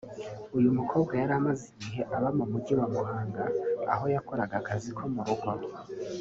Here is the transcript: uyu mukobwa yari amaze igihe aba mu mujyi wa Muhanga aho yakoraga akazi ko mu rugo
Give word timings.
uyu 0.57 0.69
mukobwa 0.77 1.13
yari 1.21 1.33
amaze 1.39 1.63
igihe 1.71 2.01
aba 2.15 2.29
mu 2.37 2.45
mujyi 2.51 2.73
wa 2.79 2.87
Muhanga 2.93 3.43
aho 3.93 4.05
yakoraga 4.13 4.55
akazi 4.61 4.89
ko 4.97 5.03
mu 5.13 5.21
rugo 5.27 5.49